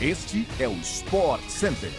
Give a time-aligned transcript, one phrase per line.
[0.00, 1.90] Este é o Sport Center.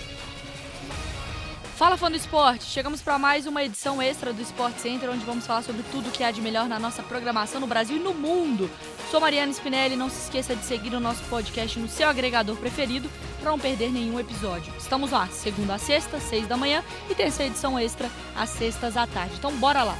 [1.75, 2.63] Fala fã do esporte!
[2.63, 6.23] Chegamos para mais uma edição extra do Sport Center, onde vamos falar sobre tudo que
[6.23, 8.71] há de melhor na nossa programação no Brasil e no mundo.
[9.11, 13.09] Sou Mariana Spinelli, não se esqueça de seguir o nosso podcast no seu agregador preferido
[13.41, 14.73] para não perder nenhum episódio.
[14.77, 19.05] Estamos lá, segunda a sexta, seis da manhã e terceira edição extra às sextas à
[19.05, 19.35] tarde.
[19.37, 19.97] Então bora lá!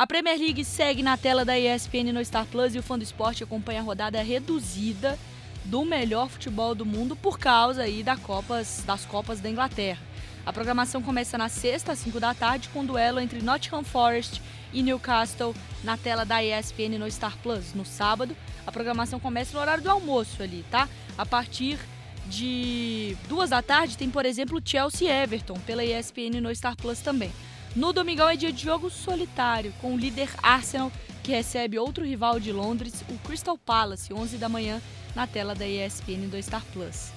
[0.00, 3.04] A Premier League segue na tela da ESPN no Star Plus e o fã do
[3.04, 5.18] esporte acompanha a rodada reduzida
[5.66, 10.00] do melhor futebol do mundo por causa aí da Copas, das Copas da Inglaterra.
[10.46, 14.40] A programação começa na sexta, às 5 da tarde, com um duelo entre Nottingham Forest
[14.72, 15.54] e Newcastle
[15.84, 17.74] na tela da ESPN no Star Plus.
[17.74, 18.34] No sábado,
[18.66, 20.88] a programação começa no horário do almoço ali, tá?
[21.18, 21.78] A partir
[22.26, 27.30] de duas da tarde tem, por exemplo, Chelsea Everton pela ESPN no Star Plus também.
[27.74, 30.90] No domingão é dia de jogo solitário, com o líder Arsenal,
[31.22, 34.82] que recebe outro rival de Londres, o Crystal Palace, 11 da manhã,
[35.14, 37.12] na tela da ESPN do Star Plus.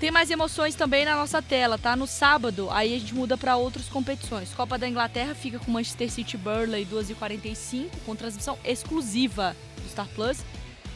[0.00, 1.94] Tem mais emoções também na nossa tela, tá?
[1.94, 4.52] No sábado, aí a gente muda para outras competições.
[4.54, 10.38] Copa da Inglaterra fica com Manchester City Burley 2h45, com transmissão exclusiva do Star Plus.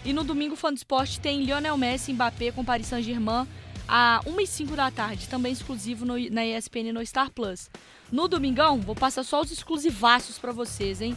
[0.05, 3.47] E no domingo, Fã do Esporte, tem Lionel Messi Mbappé com Paris Saint-Germain
[3.89, 7.71] a 1h05 da tarde, também exclusivo no, na ESPN no Star Plus.
[8.11, 11.17] No domingão, vou passar só os exclusivaços para vocês, hein?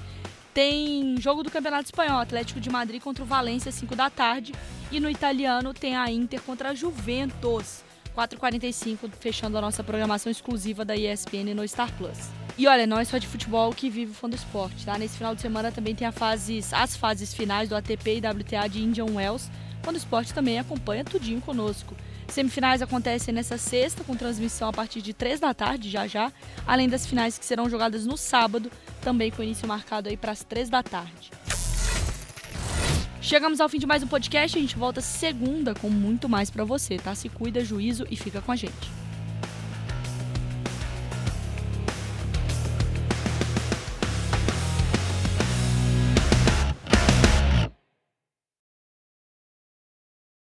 [0.54, 4.54] Tem jogo do Campeonato Espanhol, Atlético de Madrid contra o Valência, 5 da tarde.
[4.92, 7.84] E no italiano tem a Inter contra a Juventus,
[8.16, 12.18] 4h45, fechando a nossa programação exclusiva da ESPN no Star Plus.
[12.58, 14.98] E olha, não é só de futebol que vive o fã do esporte, tá?
[14.98, 18.84] Nesse final de semana também tem fases, as fases finais do ATP e WTA de
[18.84, 19.50] Indian Wells,
[19.88, 21.96] o esporte também acompanha tudinho conosco.
[22.32, 26.32] Semifinais acontecem nessa sexta, com transmissão a partir de 3 da tarde, já já,
[26.66, 30.44] além das finais que serão jogadas no sábado, também com início marcado aí para as
[30.44, 31.32] 3 da tarde.
[33.22, 36.64] Chegamos ao fim de mais um podcast, a gente volta segunda com muito mais para
[36.64, 37.14] você, tá?
[37.14, 39.09] Se cuida, juízo e fica com a gente.